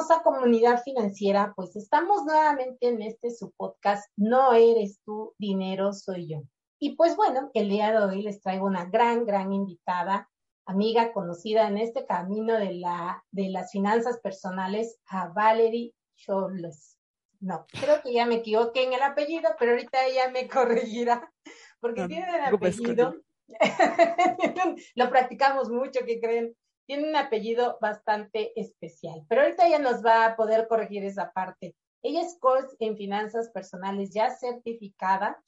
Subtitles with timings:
[0.00, 6.26] hermosa comunidad financiera, pues estamos nuevamente en este su podcast, No eres tú, dinero soy
[6.26, 6.42] yo.
[6.78, 10.30] Y pues bueno, el día de hoy les traigo una gran, gran invitada,
[10.64, 16.96] amiga conocida en este camino de, la, de las finanzas personales, a Valerie Scholes.
[17.38, 20.48] No, creo que ya me equivoqué en el apellido, pero ahorita ella me
[20.96, 21.30] corregirá,
[21.78, 23.16] porque tiene el apellido.
[24.94, 26.56] Lo practicamos mucho, ¿qué creen?
[26.90, 31.76] Tiene un apellido bastante especial, pero ahorita ella nos va a poder corregir esa parte.
[32.02, 35.40] Ella es coach en finanzas personales ya certificada,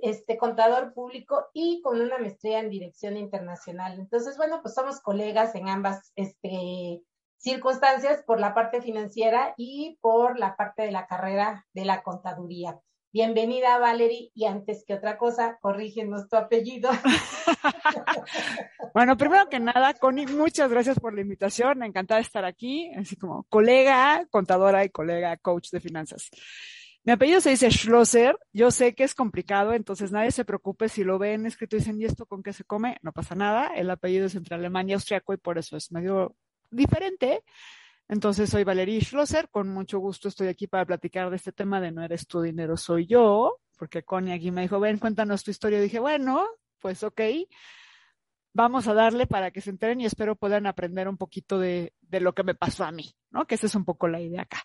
[0.00, 3.98] este contador público y con una maestría en dirección internacional.
[3.98, 7.02] Entonces, bueno, pues somos colegas en ambas este,
[7.36, 12.78] circunstancias por la parte financiera y por la parte de la carrera de la contaduría.
[13.12, 16.90] Bienvenida, Valerie, y antes que otra cosa, corrígenos tu apellido.
[18.94, 23.16] bueno, primero que nada, Connie, muchas gracias por la invitación, encantada de estar aquí, así
[23.16, 26.30] como colega, contadora y colega, coach de finanzas.
[27.02, 31.02] Mi apellido se dice Schlosser, yo sé que es complicado, entonces nadie se preocupe si
[31.02, 32.96] lo ven escrito y dicen, ¿y esto con qué se come?
[33.02, 36.36] No pasa nada, el apellido es entre alemán y austriaco y por eso es medio
[36.70, 37.42] diferente,
[38.10, 41.92] entonces, soy Valerie Schlosser, con mucho gusto estoy aquí para platicar de este tema de
[41.92, 45.80] no eres tu dinero, soy yo, porque Connie aquí me dijo, ven, cuéntanos tu historia.
[45.80, 46.44] dije, bueno,
[46.80, 47.20] pues ok,
[48.52, 52.18] vamos a darle para que se enteren y espero puedan aprender un poquito de, de
[52.18, 53.46] lo que me pasó a mí, ¿no?
[53.46, 54.64] Que esa es un poco la idea acá.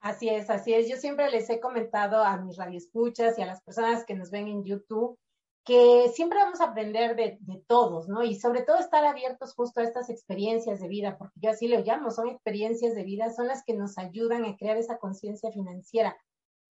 [0.00, 0.88] Así es, así es.
[0.88, 4.48] Yo siempre les he comentado a mis radioescuchas y a las personas que nos ven
[4.48, 5.18] en YouTube
[5.66, 8.22] que siempre vamos a aprender de, todos, ¿no?
[8.22, 11.80] Y sobre todo estar abiertos justo a estas experiencias de vida, porque yo así lo
[11.80, 16.16] llamo, son experiencias de vida, son las que nos ayudan a crear esa conciencia financiera,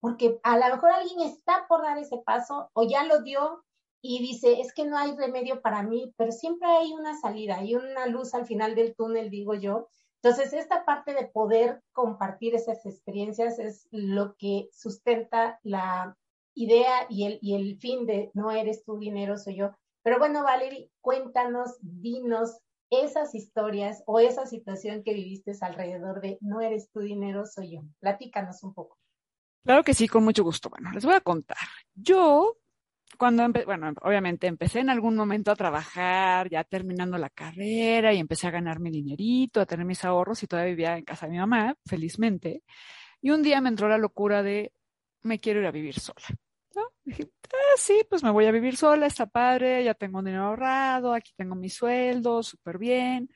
[0.00, 3.64] porque a lo mejor alguien está por dar ese paso o ya lo dio
[4.00, 7.74] y dice, es que no hay remedio para mí, pero siempre hay una salida, hay
[7.74, 9.88] una luz al final del túnel, digo yo.
[10.22, 16.16] Entonces, esta parte de poder compartir esas experiencias es lo que sustenta la
[16.54, 19.70] idea y el, y el fin de no eres tu dinero, soy yo.
[20.02, 22.58] Pero bueno, Valerie, cuéntanos, dinos
[22.90, 27.80] esas historias o esa situación que viviste alrededor de no eres tu dinero, soy yo.
[28.00, 28.98] Platícanos un poco.
[29.64, 30.68] Claro que sí, con mucho gusto.
[30.68, 31.56] Bueno, les voy a contar.
[31.94, 32.58] Yo,
[33.16, 38.46] cuando, bueno, obviamente empecé en algún momento a trabajar, ya terminando la carrera y empecé
[38.46, 41.38] a ganar mi dinerito, a tener mis ahorros y todavía vivía en casa de mi
[41.38, 42.62] mamá, felizmente.
[43.22, 44.72] Y un día me entró la locura de
[45.22, 46.26] me quiero ir a vivir sola.
[47.04, 51.12] Dije, ah, sí, pues me voy a vivir sola, está padre, ya tengo dinero ahorrado,
[51.12, 53.28] aquí tengo mi sueldo, súper bien.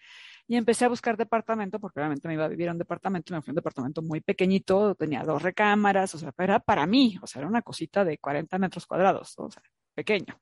[0.47, 3.43] Y empecé a buscar departamento, porque obviamente me iba a vivir a un departamento, me
[3.43, 7.27] fui a un departamento muy pequeñito, tenía dos recámaras, o sea, era para mí, o
[7.27, 9.63] sea, era una cosita de 40 metros cuadrados, o sea,
[9.95, 10.41] pequeño.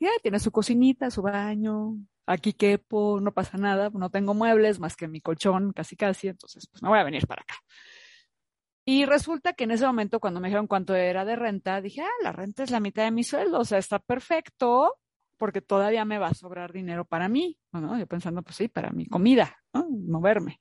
[0.00, 4.96] Ya tiene su cocinita, su baño, aquí quepo, no pasa nada, no tengo muebles más
[4.96, 7.56] que mi colchón, casi casi, entonces pues me voy a venir para acá.
[8.90, 12.22] Y resulta que en ese momento, cuando me dijeron cuánto era de renta, dije, ah,
[12.22, 14.94] la renta es la mitad de mi sueldo, o sea, está perfecto,
[15.36, 17.98] porque todavía me va a sobrar dinero para mí, ¿no?
[17.98, 19.86] Yo pensando, pues sí, para mi comida, ¿no?
[19.90, 20.58] moverme.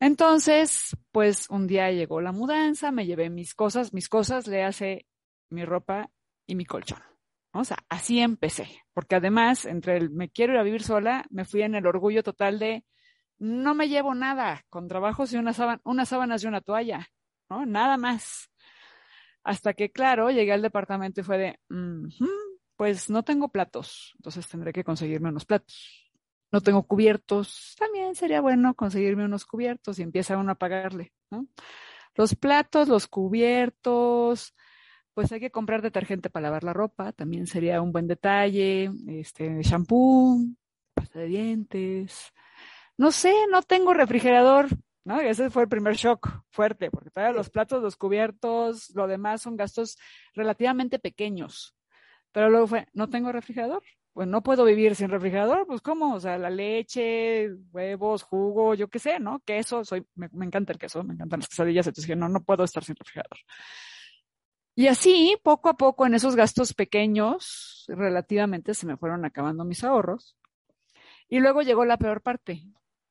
[0.00, 5.06] Entonces, pues un día llegó la mudanza, me llevé mis cosas, mis cosas, le hace
[5.48, 6.10] mi ropa
[6.46, 7.00] y mi colchón.
[7.54, 11.46] O sea, así empecé, porque además, entre el me quiero ir a vivir sola, me
[11.46, 12.84] fui en el orgullo total de,
[13.42, 17.08] no me llevo nada, con trabajos y unas sábanas y una toalla,
[17.50, 17.66] ¿no?
[17.66, 18.48] Nada más.
[19.42, 21.58] Hasta que, claro, llegué al departamento y fue de,
[22.76, 26.12] pues no tengo platos, entonces tendré que conseguirme unos platos.
[26.52, 31.12] No tengo cubiertos, también sería bueno conseguirme unos cubiertos y empieza uno a pagarle.
[32.14, 34.54] Los platos, los cubiertos,
[35.14, 39.62] pues hay que comprar detergente para lavar la ropa, también sería un buen detalle, este,
[39.62, 40.46] shampoo,
[40.94, 42.32] pasta de dientes,
[42.96, 44.68] no sé, no tengo refrigerador,
[45.04, 45.20] ¿no?
[45.20, 49.56] Ese fue el primer shock fuerte, porque todavía los platos, los cubiertos, lo demás son
[49.56, 49.98] gastos
[50.34, 51.74] relativamente pequeños.
[52.32, 53.82] Pero luego fue, no tengo refrigerador.
[54.12, 58.88] Pues no puedo vivir sin refrigerador, pues cómo, o sea, la leche, huevos, jugo, yo
[58.88, 59.40] qué sé, ¿no?
[59.40, 62.62] Queso, soy, me, encanta el queso, me encantan las quesadillas, entonces dije, no, no puedo
[62.62, 63.38] estar sin refrigerador.
[64.74, 69.82] Y así, poco a poco, en esos gastos pequeños, relativamente se me fueron acabando mis
[69.82, 70.36] ahorros.
[71.28, 72.64] Y luego llegó la peor parte,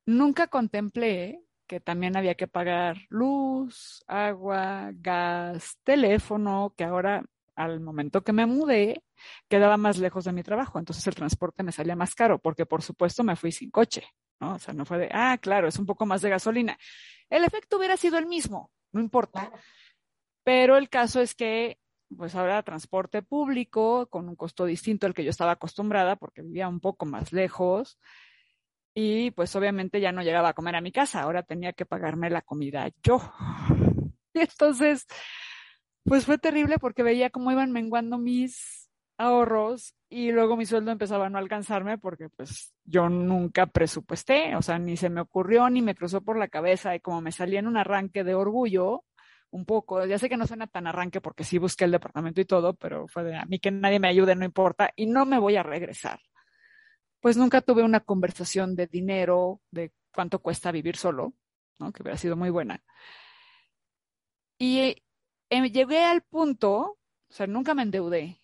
[0.06, 7.24] Nunca contemplé que también había que pagar luz, agua, gas, teléfono, que ahora
[7.56, 9.04] al momento que me mudé
[9.48, 12.82] quedaba más lejos de mi trabajo, entonces el transporte me salía más caro porque por
[12.82, 14.04] supuesto me fui sin coche,
[14.40, 14.56] ¿no?
[14.56, 16.78] O sea, no fue de, ah, claro, es un poco más de gasolina.
[17.30, 19.52] El efecto hubiera sido el mismo, no importa.
[20.44, 21.78] Pero el caso es que
[22.18, 26.68] pues ahora transporte público con un costo distinto al que yo estaba acostumbrada porque vivía
[26.68, 27.98] un poco más lejos
[28.94, 32.30] y pues obviamente ya no llegaba a comer a mi casa, ahora tenía que pagarme
[32.30, 33.22] la comida yo.
[34.34, 35.08] Y entonces,
[36.04, 41.28] pues fue terrible porque veía cómo iban menguando mis ahorros y luego mi sueldo empezaba
[41.28, 45.82] a no alcanzarme porque pues yo nunca presupuesté, o sea, ni se me ocurrió ni
[45.82, 49.06] me cruzó por la cabeza y como me salía en un arranque de orgullo,
[49.52, 52.46] un poco, ya sé que no suena tan arranque porque sí busqué el departamento y
[52.46, 55.40] todo, pero fue de a mí que nadie me ayude, no importa, y no me
[55.40, 56.20] voy a regresar
[57.22, 61.34] pues nunca tuve una conversación de dinero, de cuánto cuesta vivir solo,
[61.80, 61.94] ¿no?
[61.94, 62.84] que hubiera sido muy buena.
[64.58, 64.80] Y
[65.50, 66.98] eh, llegué al punto,
[67.30, 68.42] o sea, nunca me endeudé,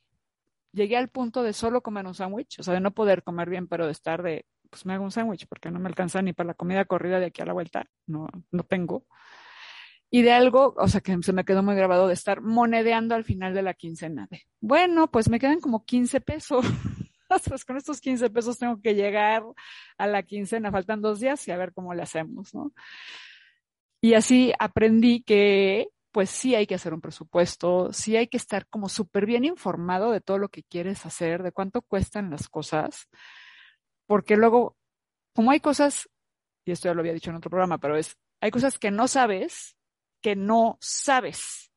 [0.72, 3.68] llegué al punto de solo comer un sándwich, o sea, de no poder comer bien,
[3.68, 6.48] pero de estar de, pues me hago un sándwich porque no me alcanza ni para
[6.48, 9.06] la comida corrida de aquí a la vuelta, no, no tengo.
[10.10, 13.26] Y de algo, o sea, que se me quedó muy grabado de estar monedeando al
[13.26, 14.28] final de la quincena.
[14.32, 16.66] De, bueno, pues me quedan como 15 pesos.
[17.50, 19.44] pues con estos 15 pesos tengo que llegar
[19.98, 22.74] a la quincena, faltan dos días y a ver cómo le hacemos, ¿no?
[24.02, 28.68] Y así aprendí que pues sí hay que hacer un presupuesto, sí hay que estar
[28.68, 33.08] como súper bien informado de todo lo que quieres hacer, de cuánto cuestan las cosas,
[34.08, 34.76] porque luego,
[35.36, 36.10] como hay cosas,
[36.66, 39.08] y esto ya lo había dicho en otro programa, pero es, hay cosas que no
[39.08, 39.78] sabes,
[40.22, 41.72] que no sabes.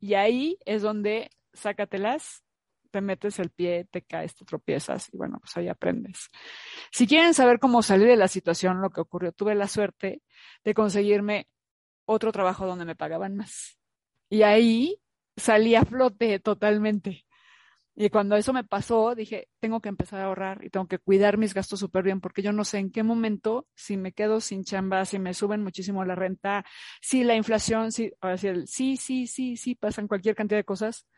[0.00, 2.42] Y ahí es donde sácatelas
[2.90, 6.28] te metes el pie, te caes, te tropiezas y bueno, pues ahí aprendes.
[6.90, 10.22] Si quieren saber cómo salir de la situación, lo que ocurrió, tuve la suerte
[10.64, 11.48] de conseguirme
[12.06, 13.78] otro trabajo donde me pagaban más.
[14.30, 15.00] Y ahí
[15.36, 17.24] salí a flote totalmente.
[18.00, 21.36] Y cuando eso me pasó, dije, tengo que empezar a ahorrar y tengo que cuidar
[21.36, 24.62] mis gastos súper bien, porque yo no sé en qué momento, si me quedo sin
[24.62, 26.64] chamba, si me suben muchísimo la renta,
[27.02, 31.08] si la inflación, si, ahora sí, sí, sí, sí, pasan cualquier cantidad de cosas,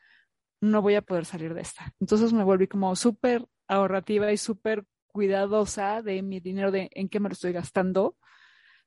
[0.60, 1.94] no voy a poder salir de esta.
[2.00, 7.20] Entonces me volví como súper ahorrativa y súper cuidadosa de mi dinero, de en qué
[7.20, 8.16] me lo estoy gastando,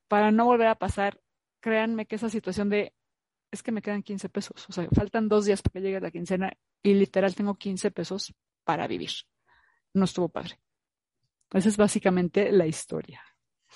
[0.07, 1.19] para no volver a pasar.
[1.59, 2.93] Créanme que esa situación de,
[3.51, 6.11] es que me quedan 15 pesos, o sea, faltan dos días para que llegue la
[6.11, 8.33] quincena y literal tengo 15 pesos
[8.63, 9.11] para vivir.
[9.93, 10.59] No estuvo padre.
[11.51, 13.21] Esa es básicamente la historia.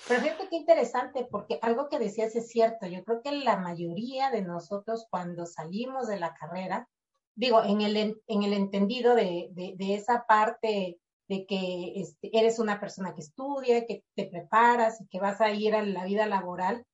[0.06, 2.86] Pero fíjate qué interesante, porque algo que decías es cierto.
[2.86, 6.88] Yo creo que la mayoría de nosotros cuando salimos de la carrera,
[7.38, 10.98] digo, en el, en el entendido de, de, esa parte
[11.28, 15.52] de que este, eres una persona que estudia, que te preparas y que vas a
[15.52, 16.84] ir a la vida laboral,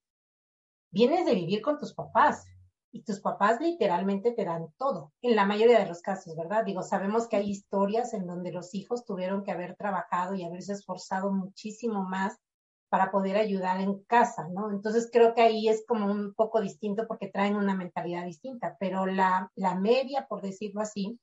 [0.91, 2.45] vienes de vivir con tus papás
[2.91, 6.63] y tus papás literalmente te dan todo, en la mayoría de los casos, ¿verdad?
[6.63, 10.73] Digo, sabemos que hay historias en donde los hijos tuvieron que haber trabajado y haberse
[10.73, 12.37] esforzado muchísimo más
[12.89, 14.71] para poder ayudar en casa, ¿no?
[14.71, 19.05] Entonces creo que ahí es como un poco distinto porque traen una mentalidad distinta, pero
[19.05, 21.19] la, la media, por decirlo así,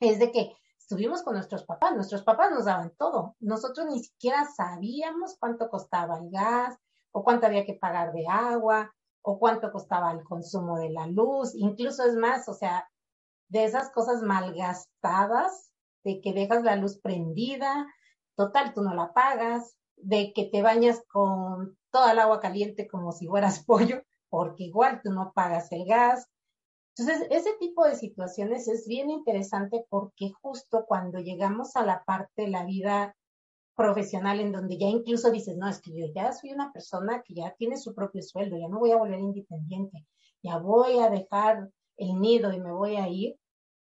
[0.00, 4.44] es de que estuvimos con nuestros papás, nuestros papás nos daban todo, nosotros ni siquiera
[4.44, 6.76] sabíamos cuánto costaba el gas
[7.12, 8.92] o cuánto había que pagar de agua
[9.22, 12.88] o cuánto costaba el consumo de la luz, incluso es más, o sea,
[13.48, 15.72] de esas cosas malgastadas,
[16.04, 17.86] de que dejas la luz prendida,
[18.36, 23.12] total, tú no la pagas, de que te bañas con toda el agua caliente como
[23.12, 26.28] si fueras pollo, porque igual tú no pagas el gas.
[26.96, 32.42] Entonces, ese tipo de situaciones es bien interesante porque justo cuando llegamos a la parte
[32.42, 33.14] de la vida
[33.76, 37.34] profesional en donde ya incluso dices, no, es que yo ya soy una persona que
[37.34, 40.04] ya tiene su propio sueldo, ya no voy a volver independiente,
[40.42, 43.36] ya voy a dejar el nido y me voy a ir,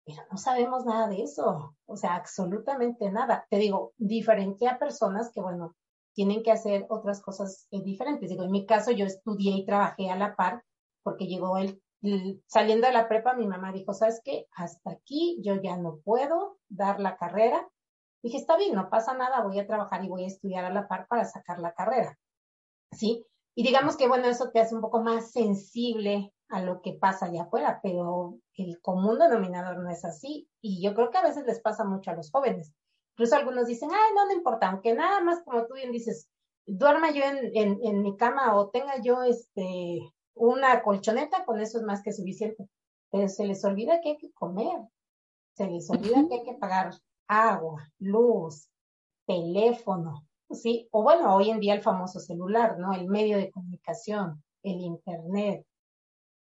[0.06, 3.46] pero no sabemos nada de eso, o sea, absolutamente nada.
[3.50, 5.76] Te digo, diferente a personas que, bueno,
[6.14, 8.30] tienen que hacer otras cosas eh, diferentes.
[8.30, 10.64] Digo, en mi caso yo estudié y trabajé a la par
[11.02, 11.82] porque llegó el,
[12.46, 14.46] saliendo de la prepa, mi mamá dijo, ¿sabes qué?
[14.56, 17.68] Hasta aquí yo ya no puedo dar la carrera.
[18.22, 20.88] Dije, está bien, no pasa nada, voy a trabajar y voy a estudiar a la
[20.88, 22.18] par para sacar la carrera.
[22.92, 23.26] ¿Sí?
[23.54, 27.26] Y digamos que, bueno, eso te hace un poco más sensible a lo que pasa
[27.26, 30.48] allá afuera, pero el común denominador no es así.
[30.60, 32.74] Y yo creo que a veces les pasa mucho a los jóvenes.
[33.14, 36.28] Incluso algunos dicen, ay, no, no importa, aunque nada más, como tú bien dices,
[36.66, 40.00] duerma yo en, en, mi cama o tenga yo este,
[40.34, 42.68] una colchoneta, con eso es más que suficiente.
[43.12, 44.80] Pero se les olvida que hay que comer,
[45.56, 46.92] se les olvida que hay que pagar
[47.28, 48.68] agua, luz,
[49.26, 50.88] teléfono, ¿sí?
[50.90, 52.92] O bueno, hoy en día el famoso celular, ¿no?
[52.92, 55.64] El medio de comunicación, el internet.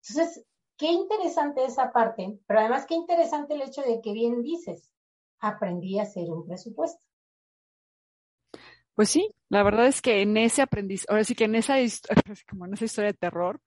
[0.02, 0.46] Entonces,
[0.78, 4.90] qué interesante esa parte, pero además qué interesante el hecho de que bien dices,
[5.48, 7.00] aprendí a hacer un presupuesto.
[8.94, 13.12] Pues sí, la verdad es que en ese aprendizaje, ahora sí que en esa, historia
[13.12, 13.60] de terror,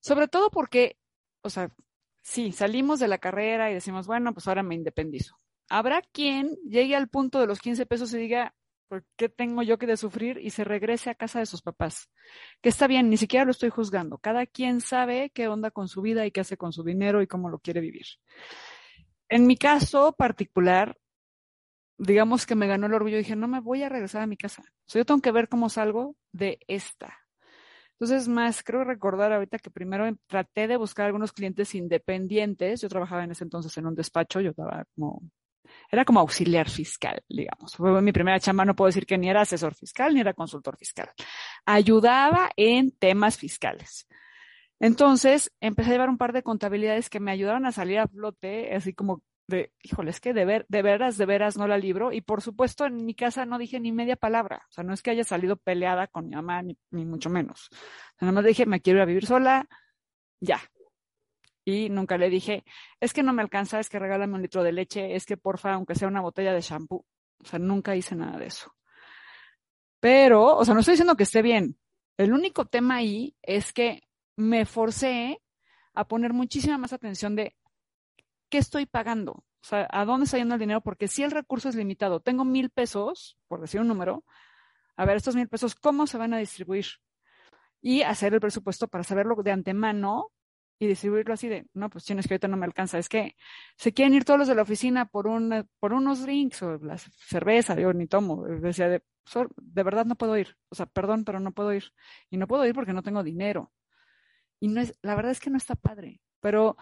[0.00, 0.96] sobre todo porque,
[1.42, 1.68] o sea,
[2.22, 5.36] sí, salimos de la carrera y decimos, bueno, pues ahora me independizo.
[5.68, 8.54] Habrá quien llegue al punto de los 15 pesos y diga,
[8.92, 12.10] ¿Por qué tengo yo que sufrir y se regrese a casa de sus papás?
[12.60, 14.18] Que está bien, ni siquiera lo estoy juzgando.
[14.18, 17.26] Cada quien sabe qué onda con su vida y qué hace con su dinero y
[17.26, 18.04] cómo lo quiere vivir.
[19.30, 20.98] En mi caso particular,
[21.98, 24.62] digamos que me ganó el orgullo dije, no me voy a regresar a mi casa.
[24.62, 27.18] O sea, yo tengo que ver cómo salgo de esta.
[27.92, 32.80] Entonces, más creo recordar ahorita que primero traté de buscar algunos clientes independientes.
[32.80, 35.22] Yo trabajaba en ese entonces en un despacho, yo estaba como
[35.90, 37.74] era como auxiliar fiscal, digamos.
[37.76, 40.76] Fue mi primera chamba, no puedo decir que ni era asesor fiscal ni era consultor
[40.76, 41.10] fiscal.
[41.64, 44.08] Ayudaba en temas fiscales.
[44.80, 48.74] Entonces, empecé a llevar un par de contabilidades que me ayudaron a salir a flote,
[48.74, 49.22] así como
[49.52, 52.12] de, híjole, es que de, ver, de veras, de veras no la libro.
[52.12, 54.66] Y por supuesto, en mi casa no dije ni media palabra.
[54.68, 57.70] O sea, no es que haya salido peleada con mi mamá, ni, mucho menos.
[58.20, 59.68] nada más dije, me quiero ir a vivir sola,
[60.40, 60.60] ya,
[61.64, 62.64] y nunca le dije,
[63.00, 65.74] es que no me alcanza, es que regálame un litro de leche, es que porfa,
[65.74, 67.06] aunque sea una botella de shampoo.
[67.38, 68.74] O sea, nunca hice nada de eso.
[70.00, 71.78] Pero, o sea, no estoy diciendo que esté bien.
[72.16, 74.02] El único tema ahí es que
[74.36, 75.40] me forcé
[75.94, 77.56] a poner muchísima más atención de
[78.52, 79.32] qué estoy pagando.
[79.32, 80.82] O sea, ¿a dónde está yendo el dinero?
[80.82, 84.24] Porque si el recurso es limitado, tengo mil pesos, por decir un número,
[84.94, 86.84] a ver, estos mil pesos, ¿cómo se van a distribuir?
[87.80, 90.32] Y hacer el presupuesto para saberlo de antemano
[90.78, 92.98] y distribuirlo así de, no, pues tienes que ahorita no me alcanza.
[92.98, 93.36] Es que
[93.76, 96.98] se quieren ir todos los de la oficina por, un, por unos drinks o la
[96.98, 98.44] cerveza, yo ni tomo.
[98.44, 99.02] Decía, de,
[99.56, 100.58] de verdad no puedo ir.
[100.68, 101.84] O sea, perdón, pero no puedo ir.
[102.28, 103.72] Y no puedo ir porque no tengo dinero.
[104.60, 106.76] Y no es, la verdad es que no está padre, pero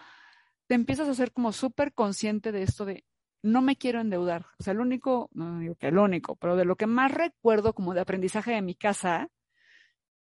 [0.70, 3.04] te empiezas a ser como súper consciente de esto de,
[3.42, 4.46] no me quiero endeudar.
[4.60, 7.74] O sea, el único, no digo que el único, pero de lo que más recuerdo
[7.74, 9.30] como de aprendizaje de mi casa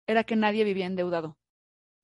[0.07, 1.37] era que nadie vivía endeudado.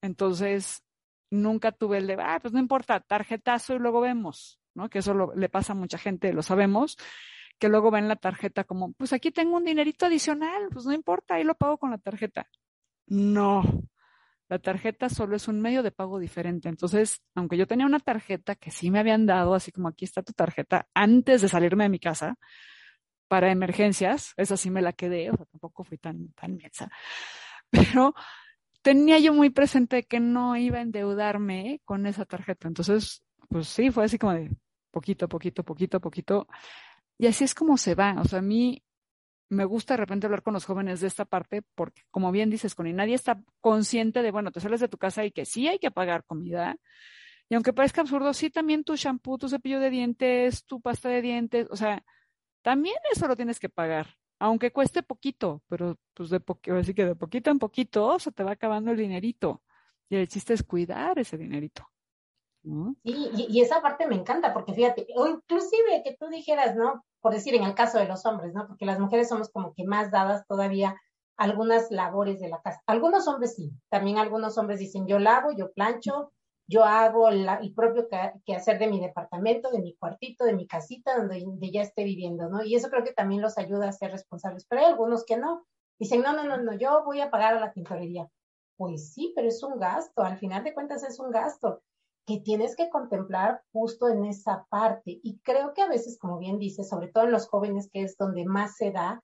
[0.02, 0.82] Entonces,
[1.30, 4.90] nunca tuve el de, ah, pues no importa, tarjetazo y luego vemos, ¿no?
[4.90, 6.96] Que eso le pasa a mucha gente, lo sabemos,
[7.60, 11.36] que luego ven la tarjeta como, pues aquí tengo un dinerito adicional, pues no importa,
[11.36, 12.48] ahí lo pago con la tarjeta.
[13.06, 13.62] No,
[14.54, 16.68] la tarjeta solo es un medio de pago diferente.
[16.68, 20.22] Entonces, aunque yo tenía una tarjeta que sí me habían dado, así como aquí está
[20.22, 22.36] tu tarjeta, antes de salirme de mi casa,
[23.26, 26.56] para emergencias, esa sí me la quedé, o sea, tampoco fui tan, tan.
[27.68, 28.14] Pero
[28.80, 32.68] tenía yo muy presente que no iba a endeudarme con esa tarjeta.
[32.68, 34.50] Entonces, pues sí, fue así como de
[34.92, 36.46] poquito, poquito, poquito, poquito.
[37.18, 38.14] Y así es como se va.
[38.20, 38.84] O sea, a mí
[39.48, 42.74] me gusta de repente hablar con los jóvenes de esta parte porque, como bien dices,
[42.74, 45.78] Connie, nadie está consciente de, bueno, te sales de tu casa y que sí hay
[45.78, 46.76] que pagar comida.
[47.48, 51.22] Y aunque parezca absurdo, sí también tu shampoo, tu cepillo de dientes, tu pasta de
[51.22, 52.02] dientes, o sea,
[52.62, 54.08] también eso lo tienes que pagar
[54.38, 58.44] aunque cueste poquito, pero pues de poquito, así que de poquito en poquito se te
[58.44, 59.62] va acabando el dinerito.
[60.08, 61.88] Y el chiste es cuidar ese dinerito.
[62.62, 67.04] Sí, y, esa parte me encanta, porque fíjate, o inclusive que tú dijeras, ¿no?
[67.24, 68.66] Por decir, en el caso de los hombres, ¿no?
[68.66, 70.94] Porque las mujeres somos como que más dadas todavía
[71.38, 72.82] algunas labores de la casa.
[72.86, 76.32] Algunos hombres sí, también algunos hombres dicen, yo lavo, yo plancho,
[76.68, 78.08] yo hago el propio
[78.44, 82.62] quehacer de mi departamento, de mi cuartito, de mi casita, donde, ya esté viviendo, ¿no?
[82.62, 84.66] Y eso creo que también los ayuda a ser responsables.
[84.68, 85.64] Pero hay algunos que no.
[85.98, 88.28] Dicen, no, no, no, no, yo voy a pagar a la tintorería.
[88.76, 90.20] Pues sí, pero es un gasto.
[90.20, 91.80] Al final de cuentas es un gasto
[92.26, 95.20] que tienes que contemplar justo en esa parte.
[95.22, 98.16] Y creo que a veces, como bien dices, sobre todo en los jóvenes, que es
[98.16, 99.22] donde más se da,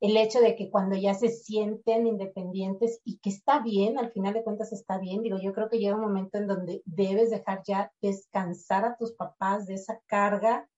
[0.00, 4.32] el hecho de que cuando ya se sienten independientes y que está bien, al final
[4.32, 7.62] de cuentas está bien, digo, yo creo que llega un momento en donde debes dejar
[7.66, 10.69] ya descansar a tus papás de esa carga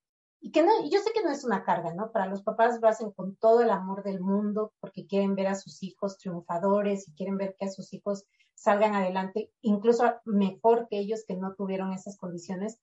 [0.45, 2.11] y que no, yo sé que no es una carga, ¿no?
[2.11, 5.55] Para los papás lo hacen con todo el amor del mundo porque quieren ver a
[5.55, 10.99] sus hijos triunfadores y quieren ver que a sus hijos salgan adelante, incluso mejor que
[10.99, 12.81] ellos que no tuvieron esas condiciones,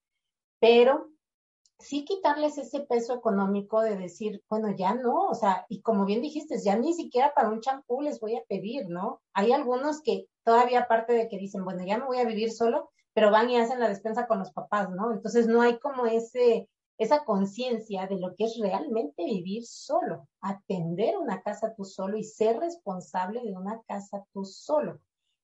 [0.59, 1.09] pero
[1.79, 6.21] sí quitarles ese peso económico de decir, bueno, ya no, o sea, y como bien
[6.21, 9.21] dijiste, ya ni siquiera para un champú les voy a pedir, ¿no?
[9.33, 12.89] Hay algunos que todavía aparte de que dicen, bueno, ya me voy a vivir solo,
[13.13, 15.11] pero van y hacen la despensa con los papás, ¿no?
[15.11, 16.69] Entonces no hay como ese,
[17.00, 22.24] esa conciencia de lo que es realmente vivir solo, atender una casa tú solo y
[22.25, 25.00] ser responsable de una casa tú solo,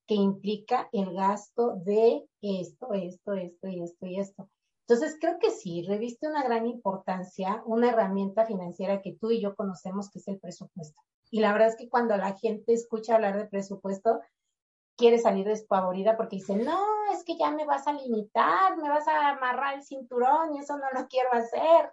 [0.05, 4.49] que implica el gasto de esto, esto, esto y esto y esto.
[4.87, 9.55] Entonces, creo que sí, reviste una gran importancia, una herramienta financiera que tú y yo
[9.55, 11.01] conocemos, que es el presupuesto.
[11.31, 14.19] Y la verdad es que cuando la gente escucha hablar de presupuesto,
[14.97, 16.79] quiere salir despavorida porque dice, no,
[17.13, 20.77] es que ya me vas a limitar, me vas a amarrar el cinturón y eso
[20.77, 21.91] no lo quiero hacer.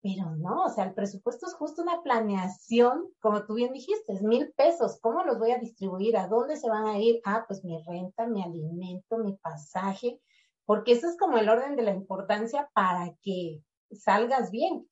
[0.00, 4.22] Pero no, o sea, el presupuesto es justo una planeación, como tú bien dijiste, es
[4.22, 4.98] mil pesos.
[5.00, 6.16] ¿Cómo los voy a distribuir?
[6.16, 7.20] ¿A dónde se van a ir?
[7.24, 10.20] Ah, pues mi renta, mi alimento, mi pasaje,
[10.64, 14.88] porque eso es como el orden de la importancia para que salgas bien.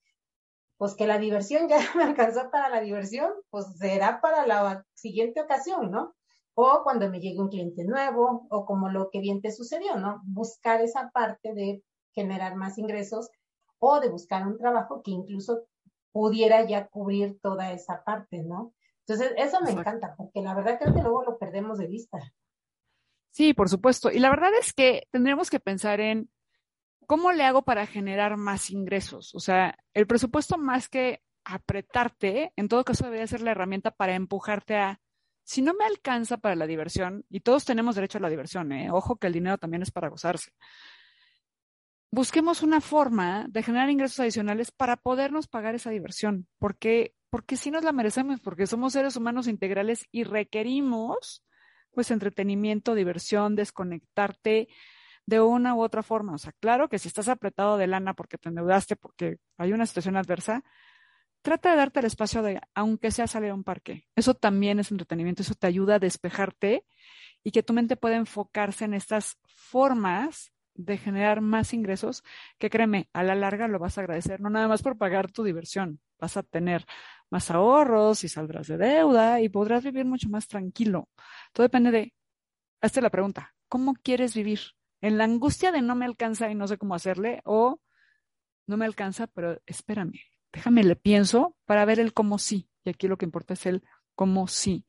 [0.77, 5.41] pues que la diversión ya me alcanzó para la diversión, pues será para la siguiente
[5.41, 6.16] ocasión, ¿no?
[6.59, 10.21] O cuando me llegue un cliente nuevo, o como lo que bien te sucedió, ¿no?
[10.25, 11.83] Buscar esa parte de
[12.15, 13.29] generar más ingresos
[13.77, 15.67] o de buscar un trabajo que incluso
[16.11, 18.73] pudiera ya cubrir toda esa parte, ¿no?
[19.05, 22.17] Entonces, eso me encanta, porque la verdad creo que luego lo perdemos de vista.
[23.29, 24.09] Sí, por supuesto.
[24.09, 26.27] Y la verdad es que tendremos que pensar en
[27.05, 29.35] cómo le hago para generar más ingresos.
[29.35, 34.15] O sea, el presupuesto más que apretarte, en todo caso debería ser la herramienta para
[34.15, 34.99] empujarte a,
[35.47, 38.91] si no me alcanza para la diversión, y todos tenemos derecho a la diversión, ¿eh?
[38.91, 40.51] ojo que el dinero también es para gozarse.
[42.11, 47.71] Busquemos una forma de generar ingresos adicionales para podernos pagar esa diversión, porque porque sí
[47.71, 51.45] nos la merecemos, porque somos seres humanos integrales y requerimos
[51.91, 54.67] pues entretenimiento, diversión, desconectarte
[55.25, 56.33] de una u otra forma.
[56.33, 59.85] O sea, claro que si estás apretado de lana porque te endeudaste, porque hay una
[59.85, 60.63] situación adversa,
[61.47, 64.05] trata de darte el espacio de, aunque sea salir a un parque.
[64.17, 66.83] Eso también es entretenimiento, eso te ayuda a despejarte
[67.41, 72.25] y que tu mente pueda enfocarse en estas formas de generar más ingresos,
[72.57, 75.45] que créeme, a la larga lo vas a agradecer, no nada más por pagar tu
[75.45, 76.85] diversión, vas a tener
[77.29, 81.07] más ahorros y saldrás de deuda y podrás vivir mucho más tranquilo.
[81.53, 82.13] Todo depende de,
[82.81, 84.59] hazte la pregunta, ¿cómo quieres vivir?
[84.99, 87.39] ¿En la angustia de no me alcanza y no sé cómo hacerle?
[87.45, 87.79] ¿O
[88.67, 90.19] no me alcanza, pero espérame,
[90.57, 92.67] déjame le pienso para ver el cómo sí?
[92.83, 93.83] Y aquí lo que importa es el
[94.15, 94.87] cómo sí.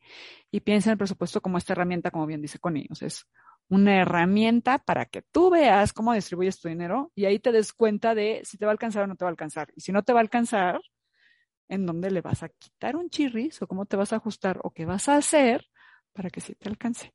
[0.51, 2.89] Y piensa en el presupuesto como esta herramienta, como bien dice Connie.
[2.91, 3.27] O sea, es
[3.69, 8.15] una herramienta para que tú veas cómo distribuyes tu dinero y ahí te des cuenta
[8.15, 9.69] de si te va a alcanzar o no te va a alcanzar.
[9.77, 10.81] Y si no te va a alcanzar,
[11.69, 14.71] en dónde le vas a quitar un chirris o cómo te vas a ajustar o
[14.71, 15.67] qué vas a hacer
[16.15, 17.13] para que sí te alcance.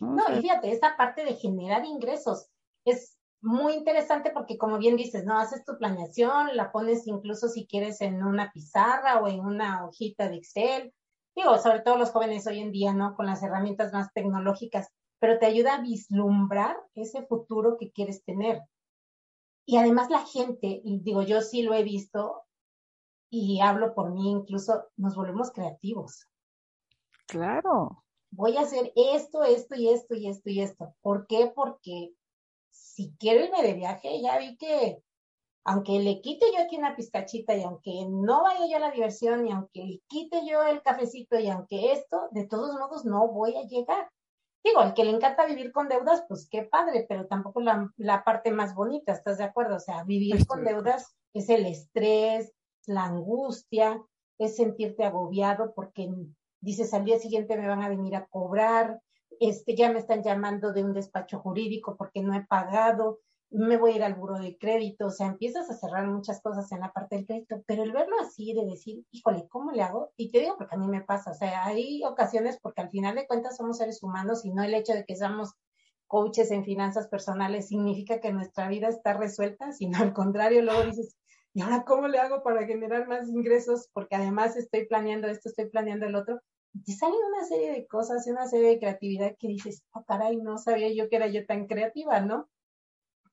[0.00, 2.48] No, y fíjate, esa parte de generar ingresos
[2.84, 7.66] es muy interesante porque como bien dices, no haces tu planeación, la pones incluso si
[7.66, 10.94] quieres en una pizarra o en una hojita de Excel.
[11.34, 13.14] Digo, sobre todo los jóvenes hoy en día, ¿no?
[13.14, 18.62] Con las herramientas más tecnológicas, pero te ayuda a vislumbrar ese futuro que quieres tener.
[19.66, 22.42] Y además la gente, y digo, yo sí lo he visto,
[23.30, 26.26] y hablo por mí, incluso nos volvemos creativos.
[27.26, 28.04] Claro.
[28.32, 30.94] Voy a hacer esto, esto y esto y esto y esto.
[31.00, 31.52] ¿Por qué?
[31.54, 32.12] Porque
[32.70, 35.02] si quiero irme de viaje, ya vi que
[35.64, 39.46] aunque le quite yo aquí una pistachita y aunque no vaya yo a la diversión
[39.46, 43.56] y aunque le quite yo el cafecito y aunque esto, de todos modos no voy
[43.56, 44.10] a llegar.
[44.64, 48.24] Digo, al que le encanta vivir con deudas, pues qué padre, pero tampoco la, la
[48.24, 49.76] parte más bonita, ¿estás de acuerdo?
[49.76, 52.52] O sea, vivir con deudas es el estrés,
[52.86, 54.02] la angustia,
[54.38, 56.10] es sentirte agobiado porque
[56.60, 59.00] dices al día siguiente me van a venir a cobrar,
[59.40, 63.18] este, ya me están llamando de un despacho jurídico porque no he pagado,
[63.50, 66.70] me voy a ir al buro de crédito, o sea, empiezas a cerrar muchas cosas
[66.70, 70.12] en la parte del crédito, pero el verlo así, de decir, híjole, ¿cómo le hago?
[70.16, 73.16] Y te digo porque a mí me pasa, o sea, hay ocasiones porque al final
[73.16, 75.54] de cuentas somos seres humanos y no el hecho de que seamos
[76.06, 81.16] coaches en finanzas personales significa que nuestra vida está resuelta, sino al contrario, luego dices,
[81.52, 83.88] ¿y ahora cómo le hago para generar más ingresos?
[83.92, 86.40] Porque además estoy planeando esto, estoy planeando el otro.
[86.84, 90.58] Te salen una serie de cosas, una serie de creatividad que dices, oh caray, no
[90.58, 92.48] sabía yo que era yo tan creativa, ¿no?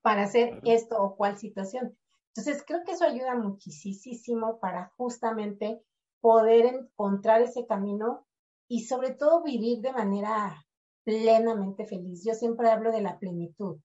[0.02, 1.96] Para hacer esto o cual situación.
[2.34, 5.80] Entonces, creo que eso ayuda muchísimo para justamente
[6.20, 8.26] poder encontrar ese camino
[8.68, 10.66] y sobre todo vivir de manera
[11.04, 12.24] plenamente feliz.
[12.24, 13.78] Yo siempre hablo de la plenitud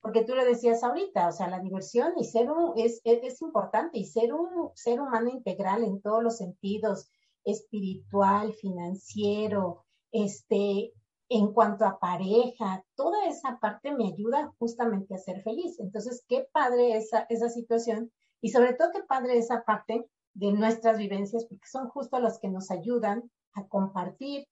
[0.00, 3.98] porque tú lo decías ahorita, o sea, la diversión y ser un, es, es, importante
[3.98, 7.10] y ser un ser humano integral en todos los sentidos,
[7.50, 10.92] espiritual, financiero, este,
[11.28, 15.78] en cuanto a pareja, toda esa parte me ayuda justamente a ser feliz.
[15.78, 20.98] Entonces, qué padre esa, esa situación y sobre todo qué padre esa parte de nuestras
[20.98, 24.46] vivencias, porque son justo las que nos ayudan a compartir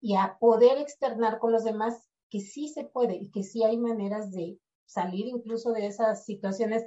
[0.00, 3.78] y a poder externar con los demás que sí se puede y que sí hay
[3.78, 6.84] maneras de salir incluso de esas situaciones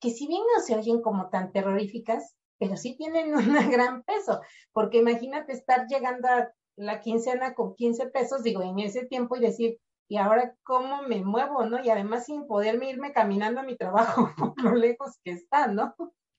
[0.00, 4.40] que si bien no se oyen como tan terroríficas, pero sí tienen un gran peso,
[4.72, 9.40] porque imagínate estar llegando a la quincena con 15 pesos, digo, en ese tiempo y
[9.40, 11.82] decir, ¿y ahora cómo me muevo, no?
[11.82, 15.94] Y además sin poderme irme caminando a mi trabajo, por lo lejos que está, ¿no?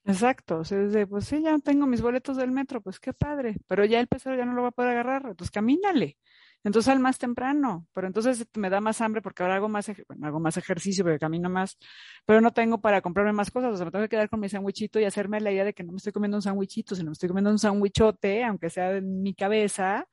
[0.07, 3.57] Exacto, o sea, desde, pues sí, ya tengo mis boletos del metro, pues qué padre,
[3.67, 6.17] pero ya el peso ya no lo va a poder agarrar, entonces camínale.
[6.65, 10.25] Entonces al más temprano, pero entonces me da más hambre porque ahora hago más, bueno,
[10.25, 11.77] hago más ejercicio porque camino más,
[12.25, 14.49] pero no tengo para comprarme más cosas, o sea, me tengo que quedar con mi
[14.49, 17.13] sandwichito y hacerme la idea de que no me estoy comiendo un sandwichito, sino me
[17.13, 20.07] estoy comiendo un sandwichote, aunque sea en mi cabeza,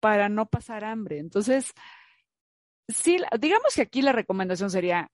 [0.00, 1.18] para no pasar hambre.
[1.18, 1.74] Entonces,
[2.88, 5.10] sí, digamos que aquí la recomendación sería,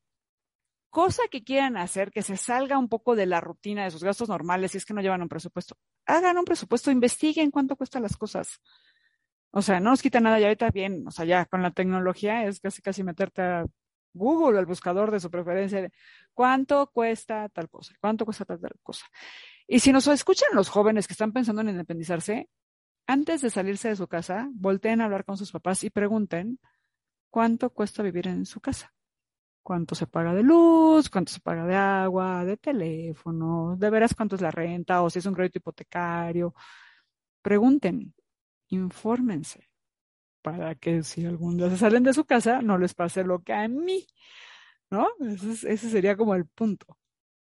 [0.91, 4.29] cosa que quieran hacer que se salga un poco de la rutina de sus gastos
[4.29, 8.17] normales, si es que no llevan un presupuesto, hagan un presupuesto, investiguen cuánto cuestan las
[8.17, 8.61] cosas.
[9.51, 12.45] O sea, no nos quita nada, ya ahorita bien, o sea, ya con la tecnología
[12.45, 13.65] es casi casi meterte a
[14.13, 15.93] Google, al buscador de su preferencia, de
[16.35, 19.07] cuánto cuesta tal cosa, cuánto cuesta tal, tal cosa.
[19.67, 22.49] Y si nos escuchan los jóvenes que están pensando en independizarse,
[23.07, 26.59] antes de salirse de su casa, volteen a hablar con sus papás y pregunten
[27.31, 28.93] cuánto cuesta vivir en su casa.
[29.63, 34.37] Cuánto se paga de luz, cuánto se paga de agua, de teléfono, de veras cuánto
[34.37, 36.55] es la renta o si es un crédito hipotecario.
[37.43, 38.15] Pregunten,
[38.69, 39.69] infórmense
[40.43, 43.53] para que si algún día se salen de su casa no les pase lo que
[43.53, 44.07] a mí,
[44.91, 45.09] ¿no?
[45.21, 46.97] Ese, sería como el punto,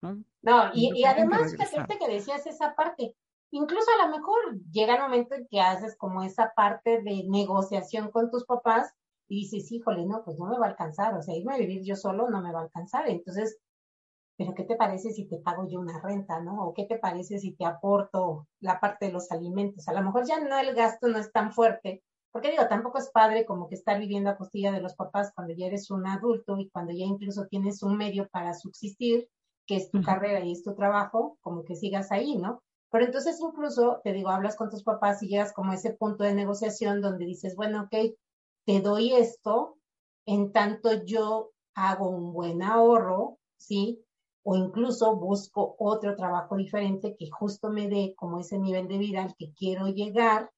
[0.02, 0.22] ¿no?
[0.42, 3.14] No, y, y además, fíjate que decías esa parte,
[3.50, 8.10] incluso a lo mejor llega el momento en que haces como esa parte de negociación
[8.10, 8.94] con tus papás
[9.28, 11.82] y dices, híjole, no, pues no me va a alcanzar, o sea, irme a vivir
[11.84, 13.58] yo solo no me va a alcanzar, entonces,
[14.40, 16.64] pero ¿qué te parece si te pago yo una renta, no?
[16.64, 19.86] O ¿qué te parece si te aporto la parte de los alimentos?
[19.86, 23.10] A lo mejor ya no el gasto no es tan fuerte, porque digo, tampoco es
[23.10, 26.56] padre como que estar viviendo a costilla de los papás cuando ya eres un adulto
[26.56, 29.28] y cuando ya incluso tienes un medio para subsistir,
[29.66, 32.62] que es tu carrera y es tu trabajo, como que sigas ahí, ¿no?
[32.90, 36.24] Pero entonces incluso, te digo, hablas con tus papás y llegas como a ese punto
[36.24, 38.16] de negociación donde dices, bueno, ok,
[38.64, 39.76] te doy esto,
[40.24, 44.02] en tanto yo hago un buen ahorro, ¿sí?
[44.42, 49.22] O incluso busco otro trabajo diferente que justo me dé como ese nivel de vida
[49.22, 50.50] al que quiero llegar,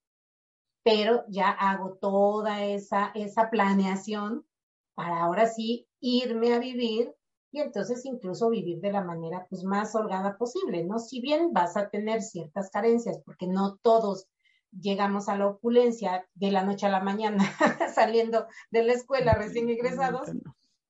[0.84, 4.46] pero ya hago toda esa, esa planeación
[4.94, 7.14] para ahora sí irme a vivir
[7.52, 10.98] y entonces incluso vivir de la manera pues más holgada posible, ¿no?
[10.98, 14.26] Si bien vas a tener ciertas carencias, porque no todos
[14.72, 17.44] llegamos a la opulencia de la noche a la mañana
[17.94, 20.30] saliendo de la escuela recién egresados,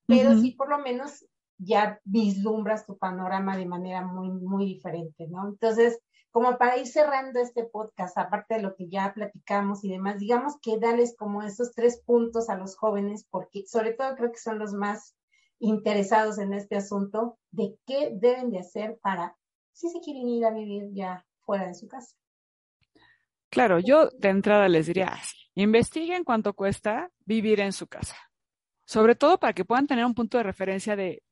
[0.07, 1.27] pero sí por lo menos
[1.65, 5.49] ya vislumbras tu panorama de manera muy, muy diferente, ¿no?
[5.49, 10.19] Entonces, como para ir cerrando este podcast, aparte de lo que ya platicamos y demás,
[10.19, 14.39] digamos que dales como esos tres puntos a los jóvenes, porque sobre todo creo que
[14.39, 15.15] son los más
[15.59, 19.37] interesados en este asunto de qué deben de hacer para,
[19.73, 22.17] si se quieren ir a vivir ya fuera de su casa.
[23.51, 28.17] Claro, yo de entrada les diría así, investiguen cuánto cuesta vivir en su casa,
[28.87, 31.23] sobre todo para que puedan tener un punto de referencia de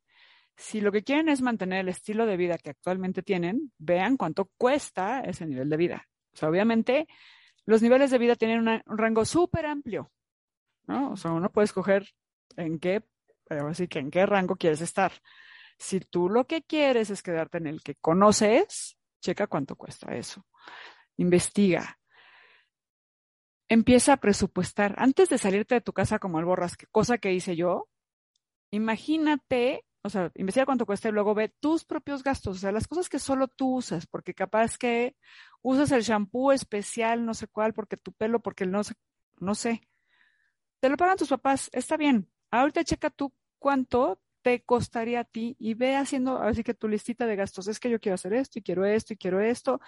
[0.60, 4.50] si lo que quieren es mantener el estilo de vida que actualmente tienen, vean cuánto
[4.58, 6.08] cuesta ese nivel de vida.
[6.34, 7.08] O sea, obviamente
[7.64, 10.12] los niveles de vida tienen un rango súper amplio,
[10.86, 11.12] ¿no?
[11.12, 12.10] O sea, uno puede escoger
[12.56, 13.02] en qué
[13.48, 15.12] así que en qué rango quieres estar.
[15.78, 20.46] Si tú lo que quieres es quedarte en el que conoces, checa cuánto cuesta eso.
[21.16, 21.98] Investiga.
[23.66, 24.94] Empieza a presupuestar.
[24.98, 27.88] Antes de salirte de tu casa como el borrasque, cosa que hice yo,
[28.70, 32.88] imagínate, o sea, investiga cuánto cuesta y luego ve tus propios gastos, o sea, las
[32.88, 35.16] cosas que solo tú usas, porque capaz que
[35.62, 38.94] usas el shampoo especial, no sé cuál, porque tu pelo, porque no sé,
[39.38, 39.82] no sé.
[40.80, 42.30] Te lo pagan tus papás, está bien.
[42.50, 47.26] Ahorita checa tú cuánto te costaría a ti y ve haciendo así que tu listita
[47.26, 47.68] de gastos.
[47.68, 49.80] Es que yo quiero hacer esto y quiero esto y quiero esto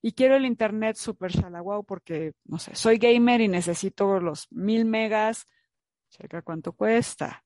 [0.00, 4.84] y quiero el internet super shalawau porque, no sé, soy gamer y necesito los mil
[4.84, 5.48] megas.
[6.10, 7.45] Checa cuánto cuesta.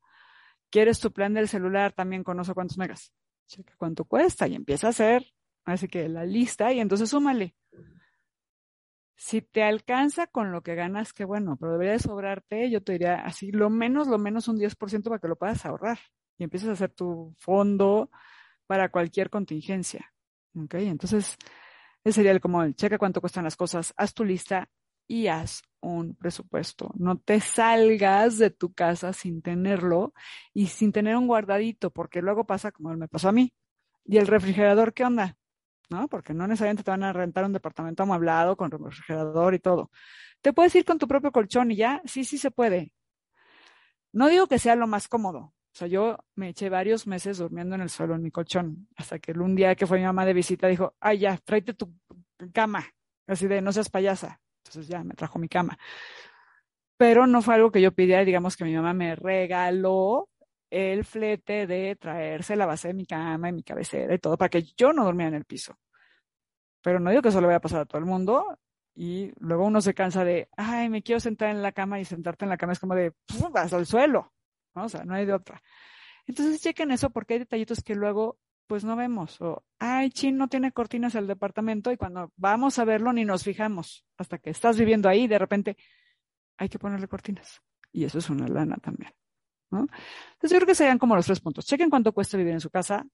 [0.70, 3.12] ¿Quieres tu plan del celular también con no cuántos megas?
[3.46, 5.26] Checa cuánto cuesta y empieza a hacer
[5.64, 7.54] así que la lista y entonces súmale.
[9.16, 12.92] Si te alcanza con lo que ganas, qué bueno, pero debería de sobrarte, yo te
[12.92, 15.98] diría así, lo menos, lo menos un 10% para que lo puedas ahorrar
[16.38, 18.10] y empieces a hacer tu fondo
[18.66, 20.10] para cualquier contingencia.
[20.56, 20.74] ¿Ok?
[20.76, 21.36] Entonces,
[22.02, 24.70] ese sería el como el checa cuánto cuestan las cosas, haz tu lista
[25.10, 26.92] y haz un presupuesto.
[26.94, 30.14] No te salgas de tu casa sin tenerlo
[30.54, 33.52] y sin tener un guardadito, porque luego pasa como me pasó a mí.
[34.04, 35.36] ¿Y el refrigerador qué onda?
[35.90, 36.06] ¿no?
[36.06, 39.90] Porque no necesariamente te van a rentar un departamento amueblado con refrigerador y todo.
[40.42, 42.92] Te puedes ir con tu propio colchón y ya, sí, sí se puede.
[44.12, 45.38] No digo que sea lo más cómodo.
[45.40, 49.18] O sea, yo me eché varios meses durmiendo en el suelo en mi colchón, hasta
[49.18, 51.92] que un día que fue mi mamá de visita dijo, ay, ya, tráete tu
[52.52, 52.86] cama,
[53.26, 54.40] así de, no seas payasa.
[54.70, 55.76] Entonces ya me trajo mi cama.
[56.96, 60.28] Pero no fue algo que yo pidiera, digamos que mi mamá me regaló
[60.70, 64.48] el flete de traerse la base de mi cama y mi cabecera y todo para
[64.48, 65.76] que yo no dormiera en el piso.
[66.82, 68.58] Pero no digo que eso le vaya a pasar a todo el mundo
[68.94, 72.44] y luego uno se cansa de, ay, me quiero sentar en la cama y sentarte
[72.44, 73.12] en la cama es como de,
[73.50, 74.32] vas al suelo,
[74.76, 74.84] ¿no?
[74.84, 75.60] O sea, no hay de otra.
[76.26, 78.38] Entonces chequen eso porque hay detallitos que luego
[78.70, 79.40] pues no vemos.
[79.40, 83.42] O, ay, chin, no tiene cortinas el departamento y cuando vamos a verlo ni nos
[83.42, 84.06] fijamos.
[84.16, 85.76] Hasta que estás viviendo ahí, de repente
[86.56, 87.60] hay que ponerle cortinas.
[87.90, 89.12] Y eso es una lana también.
[89.72, 91.66] Entonces yo creo que serían como los tres puntos.
[91.66, 93.04] Chequen cuánto cuesta vivir en su casa,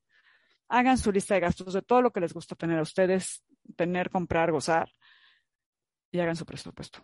[0.69, 3.43] hagan su lista de gastos de todo lo que les gusta tener a ustedes,
[3.77, 4.93] tener, comprar, gozar,
[6.11, 7.03] y hagan su presupuesto.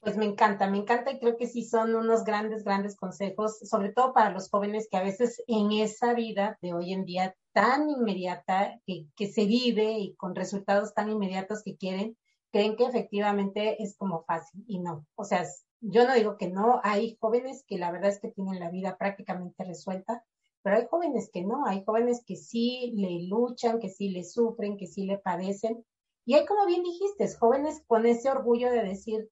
[0.00, 3.92] Pues me encanta, me encanta y creo que sí son unos grandes, grandes consejos, sobre
[3.92, 7.90] todo para los jóvenes que a veces en esa vida de hoy en día tan
[7.90, 12.16] inmediata que, se vive y con resultados tan inmediatos que quieren,
[12.52, 15.04] creen que efectivamente es como fácil y no.
[15.16, 15.44] O sea,
[15.80, 18.96] yo no digo que no, hay jóvenes que la verdad es que tienen la vida
[18.98, 20.24] prácticamente resuelta,
[20.62, 24.76] pero hay jóvenes que no, hay jóvenes que sí le luchan, que sí le sufren,
[24.76, 25.84] que sí le padecen.
[26.24, 29.28] Y hay, como bien dijiste, jóvenes con ese orgullo de decir,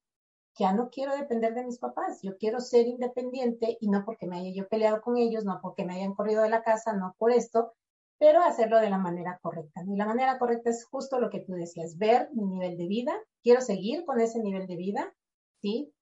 [0.57, 4.37] ya no quiero depender de mis papás, yo quiero ser independiente y no porque me
[4.37, 7.31] haya yo peleado con ellos, no porque me hayan corrido de la casa, no por
[7.31, 7.73] esto,
[8.19, 9.83] pero hacerlo de la manera correcta.
[9.87, 13.13] Y la manera correcta es justo lo que tú decías, ver mi nivel de vida,
[13.43, 15.13] quiero seguir con ese nivel de vida,
[15.61, 15.93] ¿sí?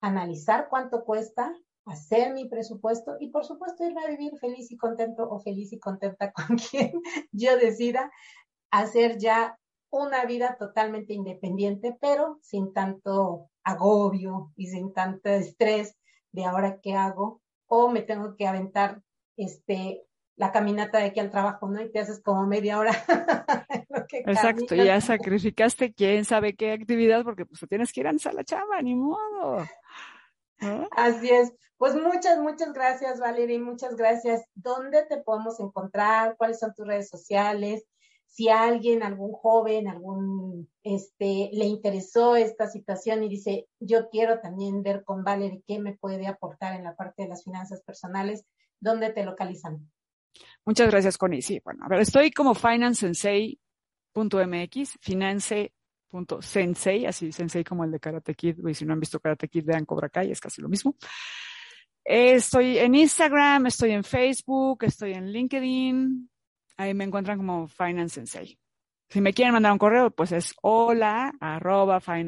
[0.00, 5.28] Analizar cuánto cuesta, hacer mi presupuesto y por supuesto irme a vivir feliz y contento
[5.28, 6.92] o feliz y contenta con quien
[7.32, 8.10] yo decida
[8.70, 9.58] hacer ya
[9.90, 15.96] una vida totalmente independiente, pero sin tanto agobio y sin tanto estrés
[16.32, 19.02] de ahora qué hago o me tengo que aventar
[19.36, 20.04] este
[20.36, 21.82] la caminata de aquí al trabajo, ¿no?
[21.82, 22.92] Y te haces como media hora.
[24.10, 28.80] Exacto, ya sacrificaste quién sabe qué actividad porque pues tienes que ir a la chamba,
[28.80, 29.66] ni modo.
[30.92, 31.52] Así es.
[31.76, 34.44] Pues muchas, muchas gracias, Valeria, muchas gracias.
[34.54, 36.36] ¿Dónde te podemos encontrar?
[36.36, 37.84] ¿Cuáles son tus redes sociales?
[38.30, 44.84] Si alguien, algún joven, algún, este, le interesó esta situación y dice, yo quiero también
[44.84, 48.44] ver con Valerie qué me puede aportar en la parte de las finanzas personales,
[48.78, 49.90] ¿dónde te localizan?
[50.64, 51.42] Muchas gracias, Connie.
[51.42, 53.58] Sí, bueno, a ver, estoy como financesensei.mx,
[55.00, 59.64] finance.sensei, así sensei como el de Karate Kid, y si no han visto Karate Kid,
[59.64, 60.94] vean Cobra Kai, es casi lo mismo.
[62.04, 66.30] Estoy en Instagram, estoy en Facebook, estoy en LinkedIn,
[66.80, 68.58] Ahí me encuentran como Finance Sensei.
[69.10, 72.24] Si me quieren mandar un correo, pues es hola arroba y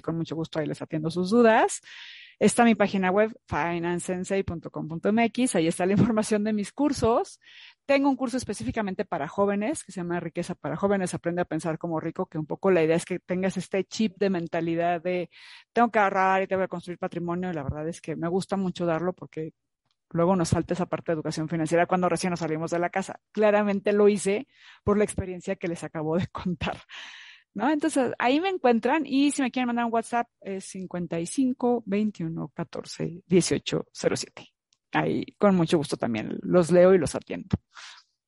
[0.00, 1.80] con mucho gusto ahí les atiendo sus dudas.
[2.40, 5.54] Está mi página web, financesensei.com.mx.
[5.54, 7.38] Ahí está la información de mis cursos.
[7.86, 11.14] Tengo un curso específicamente para jóvenes que se llama Riqueza para Jóvenes.
[11.14, 14.16] Aprende a pensar como rico, que un poco la idea es que tengas este chip
[14.18, 15.30] de mentalidad de
[15.72, 17.52] tengo que ahorrar y tengo que construir patrimonio.
[17.52, 19.52] Y la verdad es que me gusta mucho darlo porque
[20.14, 23.18] Luego nos falta esa parte de educación financiera cuando recién nos salimos de la casa.
[23.32, 24.46] Claramente lo hice
[24.84, 26.80] por la experiencia que les acabo de contar.
[27.52, 27.68] ¿No?
[27.68, 33.22] Entonces, ahí me encuentran y si me quieren mandar un WhatsApp es 55 21 14
[33.26, 34.48] 18 07.
[34.92, 37.56] Ahí con mucho gusto también los leo y los atiendo.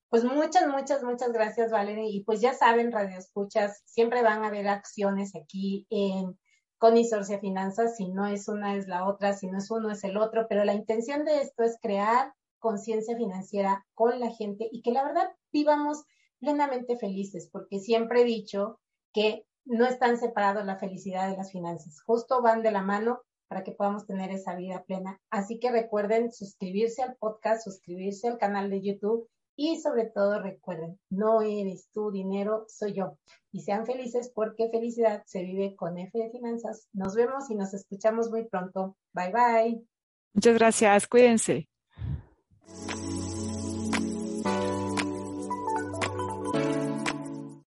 [0.08, 2.04] Pues muchas, muchas, muchas gracias, Valeria.
[2.08, 6.36] Y pues ya saben, Radio Escuchas, siempre van a haber acciones aquí en
[6.78, 10.04] con Isorcia Finanzas, si no es una es la otra, si no es uno es
[10.04, 14.82] el otro, pero la intención de esto es crear conciencia financiera con la gente y
[14.82, 16.04] que la verdad vivamos
[16.38, 18.78] plenamente felices, porque siempre he dicho
[19.12, 23.62] que no están separados la felicidad de las finanzas, justo van de la mano para
[23.62, 25.20] que podamos tener esa vida plena.
[25.30, 30.98] Así que recuerden suscribirse al podcast, suscribirse al canal de YouTube y sobre todo recuerden,
[31.08, 33.16] no eres tu dinero, soy yo.
[33.52, 36.88] Y sean felices porque felicidad se vive con F de finanzas.
[36.92, 38.96] Nos vemos y nos escuchamos muy pronto.
[39.14, 39.86] Bye bye.
[40.34, 41.68] Muchas gracias, cuídense.